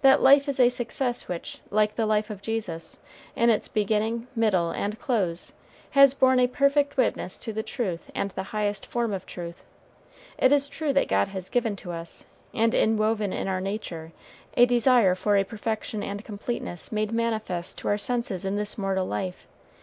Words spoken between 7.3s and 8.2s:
to the truth